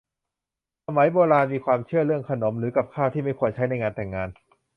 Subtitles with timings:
[0.87, 4.29] สมัยโบราณมีความเชื่อเรื่องขนมหรือกับข้าวที่ไม่ควรใช้ในงานแต่งงาน